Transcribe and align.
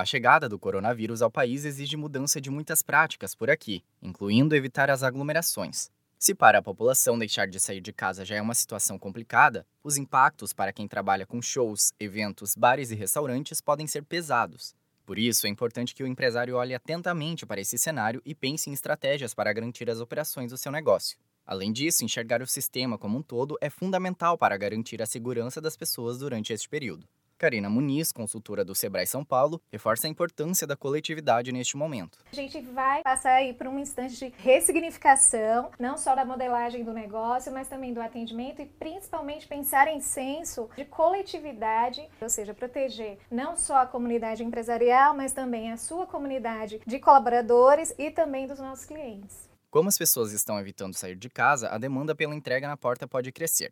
A 0.00 0.04
chegada 0.06 0.48
do 0.48 0.58
coronavírus 0.58 1.20
ao 1.20 1.30
país 1.30 1.66
exige 1.66 1.94
mudança 1.94 2.40
de 2.40 2.48
muitas 2.48 2.80
práticas 2.80 3.34
por 3.34 3.50
aqui, 3.50 3.84
incluindo 4.00 4.56
evitar 4.56 4.88
as 4.88 5.02
aglomerações. 5.02 5.90
Se 6.18 6.34
para 6.34 6.58
a 6.60 6.62
população 6.62 7.18
deixar 7.18 7.46
de 7.46 7.60
sair 7.60 7.82
de 7.82 7.92
casa 7.92 8.24
já 8.24 8.36
é 8.36 8.40
uma 8.40 8.54
situação 8.54 8.98
complicada, 8.98 9.66
os 9.84 9.98
impactos 9.98 10.54
para 10.54 10.72
quem 10.72 10.88
trabalha 10.88 11.26
com 11.26 11.42
shows, 11.42 11.92
eventos, 12.00 12.54
bares 12.56 12.90
e 12.90 12.94
restaurantes 12.94 13.60
podem 13.60 13.86
ser 13.86 14.02
pesados. 14.02 14.74
Por 15.04 15.18
isso, 15.18 15.46
é 15.46 15.50
importante 15.50 15.94
que 15.94 16.02
o 16.02 16.06
empresário 16.06 16.56
olhe 16.56 16.74
atentamente 16.74 17.44
para 17.44 17.60
esse 17.60 17.76
cenário 17.76 18.22
e 18.24 18.34
pense 18.34 18.70
em 18.70 18.72
estratégias 18.72 19.34
para 19.34 19.52
garantir 19.52 19.90
as 19.90 20.00
operações 20.00 20.50
do 20.50 20.56
seu 20.56 20.72
negócio. 20.72 21.18
Além 21.46 21.70
disso, 21.70 22.06
enxergar 22.06 22.40
o 22.40 22.46
sistema 22.46 22.96
como 22.96 23.18
um 23.18 23.22
todo 23.22 23.58
é 23.60 23.68
fundamental 23.68 24.38
para 24.38 24.56
garantir 24.56 25.02
a 25.02 25.06
segurança 25.06 25.60
das 25.60 25.76
pessoas 25.76 26.16
durante 26.16 26.54
este 26.54 26.70
período. 26.70 27.06
Karina 27.40 27.70
Muniz, 27.70 28.12
consultora 28.12 28.62
do 28.62 28.74
Sebrae 28.74 29.06
São 29.06 29.24
Paulo, 29.24 29.62
reforça 29.72 30.06
a 30.06 30.10
importância 30.10 30.66
da 30.66 30.76
coletividade 30.76 31.50
neste 31.50 31.74
momento. 31.74 32.18
A 32.30 32.36
gente 32.36 32.60
vai 32.60 33.02
passar 33.02 33.32
aí 33.32 33.54
por 33.54 33.66
um 33.66 33.78
instante 33.78 34.14
de 34.14 34.34
ressignificação, 34.36 35.70
não 35.78 35.96
só 35.96 36.14
da 36.14 36.22
modelagem 36.22 36.84
do 36.84 36.92
negócio, 36.92 37.50
mas 37.50 37.66
também 37.66 37.94
do 37.94 38.02
atendimento 38.02 38.60
e 38.60 38.66
principalmente 38.66 39.48
pensar 39.48 39.88
em 39.88 40.02
senso 40.02 40.68
de 40.76 40.84
coletividade, 40.84 42.06
ou 42.20 42.28
seja, 42.28 42.52
proteger 42.52 43.16
não 43.30 43.56
só 43.56 43.78
a 43.78 43.86
comunidade 43.86 44.44
empresarial, 44.44 45.16
mas 45.16 45.32
também 45.32 45.72
a 45.72 45.78
sua 45.78 46.06
comunidade 46.06 46.78
de 46.86 46.98
colaboradores 46.98 47.94
e 47.98 48.10
também 48.10 48.46
dos 48.46 48.58
nossos 48.58 48.84
clientes. 48.84 49.48
Como 49.70 49.88
as 49.88 49.96
pessoas 49.96 50.32
estão 50.32 50.60
evitando 50.60 50.92
sair 50.92 51.16
de 51.16 51.30
casa, 51.30 51.70
a 51.70 51.78
demanda 51.78 52.14
pela 52.14 52.34
entrega 52.34 52.68
na 52.68 52.76
porta 52.76 53.08
pode 53.08 53.32
crescer. 53.32 53.70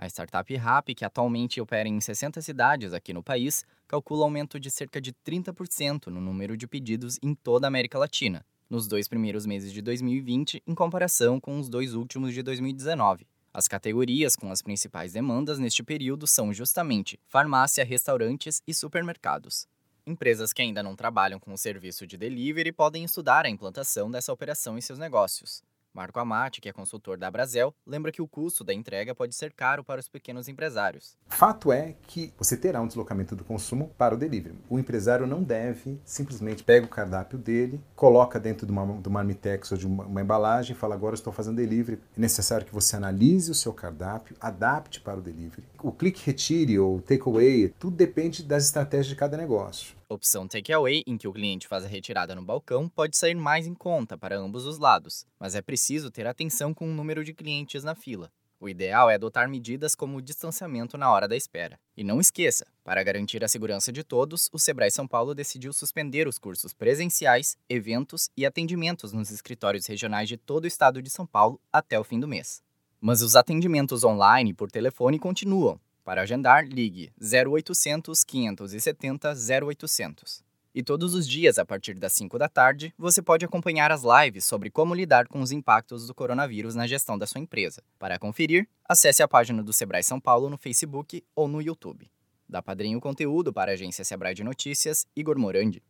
A 0.00 0.06
startup 0.06 0.56
Rap, 0.56 0.94
que 0.94 1.04
atualmente 1.04 1.60
opera 1.60 1.86
em 1.86 2.00
60 2.00 2.40
cidades 2.40 2.94
aqui 2.94 3.12
no 3.12 3.22
país, 3.22 3.66
calcula 3.86 4.24
aumento 4.24 4.58
de 4.58 4.70
cerca 4.70 4.98
de 4.98 5.12
30% 5.12 6.06
no 6.06 6.22
número 6.22 6.56
de 6.56 6.66
pedidos 6.66 7.18
em 7.22 7.34
toda 7.34 7.66
a 7.66 7.68
América 7.68 7.98
Latina, 7.98 8.42
nos 8.70 8.88
dois 8.88 9.06
primeiros 9.06 9.44
meses 9.44 9.70
de 9.70 9.82
2020, 9.82 10.62
em 10.66 10.74
comparação 10.74 11.38
com 11.38 11.60
os 11.60 11.68
dois 11.68 11.92
últimos 11.92 12.32
de 12.32 12.42
2019. 12.42 13.26
As 13.52 13.68
categorias 13.68 14.34
com 14.36 14.50
as 14.50 14.62
principais 14.62 15.12
demandas 15.12 15.58
neste 15.58 15.82
período 15.82 16.26
são 16.26 16.50
justamente 16.50 17.20
farmácia, 17.28 17.84
restaurantes 17.84 18.62
e 18.66 18.72
supermercados. 18.72 19.68
Empresas 20.06 20.54
que 20.54 20.62
ainda 20.62 20.82
não 20.82 20.96
trabalham 20.96 21.38
com 21.38 21.52
o 21.52 21.58
serviço 21.58 22.06
de 22.06 22.16
delivery 22.16 22.72
podem 22.72 23.04
estudar 23.04 23.44
a 23.44 23.50
implantação 23.50 24.10
dessa 24.10 24.32
operação 24.32 24.78
em 24.78 24.80
seus 24.80 24.98
negócios. 24.98 25.62
Marco 25.92 26.20
Amati, 26.20 26.60
que 26.60 26.68
é 26.68 26.72
consultor 26.72 27.18
da 27.18 27.30
Brasel, 27.30 27.74
lembra 27.86 28.12
que 28.12 28.22
o 28.22 28.28
custo 28.28 28.62
da 28.62 28.72
entrega 28.72 29.14
pode 29.14 29.34
ser 29.34 29.52
caro 29.52 29.82
para 29.82 30.00
os 30.00 30.08
pequenos 30.08 30.48
empresários. 30.48 31.16
Fato 31.28 31.72
é 31.72 31.94
que 32.06 32.32
você 32.38 32.56
terá 32.56 32.80
um 32.80 32.86
deslocamento 32.86 33.34
do 33.34 33.44
consumo 33.44 33.92
para 33.98 34.14
o 34.14 34.18
delivery. 34.18 34.58
O 34.68 34.78
empresário 34.78 35.26
não 35.26 35.42
deve 35.42 36.00
simplesmente 36.04 36.62
pega 36.62 36.86
o 36.86 36.88
cardápio 36.88 37.38
dele, 37.38 37.80
coloca 37.96 38.38
dentro 38.38 38.66
de 38.66 38.72
uma, 38.72 38.86
de 38.86 39.08
uma 39.08 39.20
marmitex 39.20 39.72
ou 39.72 39.78
de 39.78 39.86
uma, 39.86 40.04
uma 40.04 40.22
embalagem 40.22 40.74
e 40.74 40.78
fala 40.78 40.94
agora 40.94 41.14
estou 41.14 41.32
fazendo 41.32 41.56
delivery. 41.56 42.00
É 42.16 42.20
necessário 42.20 42.66
que 42.66 42.72
você 42.72 42.96
analise 42.96 43.50
o 43.50 43.54
seu 43.54 43.72
cardápio, 43.72 44.36
adapte 44.40 45.00
para 45.00 45.18
o 45.18 45.22
delivery. 45.22 45.64
O 45.82 45.92
click 45.92 46.24
retire 46.24 46.78
ou 46.78 47.00
takeaway, 47.00 47.68
tudo 47.78 47.96
depende 47.96 48.42
das 48.42 48.64
estratégias 48.64 49.08
de 49.08 49.16
cada 49.16 49.36
negócio. 49.36 49.99
Opção 50.12 50.48
takeaway, 50.48 51.04
em 51.06 51.16
que 51.16 51.28
o 51.28 51.32
cliente 51.32 51.68
faz 51.68 51.84
a 51.84 51.86
retirada 51.86 52.34
no 52.34 52.42
balcão, 52.42 52.88
pode 52.88 53.16
sair 53.16 53.36
mais 53.36 53.64
em 53.64 53.74
conta 53.74 54.18
para 54.18 54.36
ambos 54.36 54.66
os 54.66 54.76
lados, 54.76 55.24
mas 55.38 55.54
é 55.54 55.62
preciso 55.62 56.10
ter 56.10 56.26
atenção 56.26 56.74
com 56.74 56.90
o 56.90 56.92
número 56.92 57.22
de 57.22 57.32
clientes 57.32 57.84
na 57.84 57.94
fila. 57.94 58.28
O 58.58 58.68
ideal 58.68 59.08
é 59.08 59.14
adotar 59.14 59.48
medidas 59.48 59.94
como 59.94 60.18
o 60.18 60.20
distanciamento 60.20 60.98
na 60.98 61.12
hora 61.12 61.28
da 61.28 61.36
espera. 61.36 61.78
E 61.96 62.02
não 62.02 62.20
esqueça, 62.20 62.66
para 62.82 63.04
garantir 63.04 63.44
a 63.44 63.48
segurança 63.48 63.92
de 63.92 64.02
todos, 64.02 64.50
o 64.52 64.58
Sebrae 64.58 64.90
São 64.90 65.06
Paulo 65.06 65.32
decidiu 65.32 65.72
suspender 65.72 66.26
os 66.26 66.40
cursos 66.40 66.74
presenciais, 66.74 67.56
eventos 67.68 68.30
e 68.36 68.44
atendimentos 68.44 69.12
nos 69.12 69.30
escritórios 69.30 69.86
regionais 69.86 70.28
de 70.28 70.36
todo 70.36 70.64
o 70.64 70.66
estado 70.66 71.00
de 71.00 71.08
São 71.08 71.24
Paulo 71.24 71.60
até 71.72 71.96
o 72.00 72.02
fim 72.02 72.18
do 72.18 72.26
mês. 72.26 72.64
Mas 73.00 73.22
os 73.22 73.36
atendimentos 73.36 74.02
online 74.02 74.52
por 74.52 74.72
telefone 74.72 75.20
continuam, 75.20 75.80
para 76.10 76.22
agendar, 76.22 76.66
ligue 76.66 77.12
0800 77.22 78.24
570 78.24 79.32
0800. 79.64 80.42
E 80.74 80.82
todos 80.82 81.14
os 81.14 81.24
dias, 81.24 81.56
a 81.56 81.64
partir 81.64 81.94
das 81.94 82.12
5 82.14 82.36
da 82.36 82.48
tarde, 82.48 82.92
você 82.98 83.22
pode 83.22 83.44
acompanhar 83.44 83.92
as 83.92 84.02
lives 84.02 84.44
sobre 84.44 84.70
como 84.70 84.92
lidar 84.92 85.28
com 85.28 85.40
os 85.40 85.52
impactos 85.52 86.08
do 86.08 86.12
coronavírus 86.12 86.74
na 86.74 86.84
gestão 86.84 87.16
da 87.16 87.28
sua 87.28 87.40
empresa. 87.40 87.80
Para 87.96 88.18
conferir, 88.18 88.68
acesse 88.88 89.22
a 89.22 89.28
página 89.28 89.62
do 89.62 89.72
Sebrae 89.72 90.02
São 90.02 90.18
Paulo 90.18 90.50
no 90.50 90.58
Facebook 90.58 91.22
ou 91.32 91.46
no 91.46 91.62
YouTube. 91.62 92.10
Da 92.48 92.60
Padrinho 92.60 93.00
Conteúdo 93.00 93.52
para 93.52 93.70
a 93.70 93.74
agência 93.74 94.04
Sebrae 94.04 94.34
de 94.34 94.42
Notícias, 94.42 95.06
Igor 95.14 95.38
Morandi. 95.38 95.80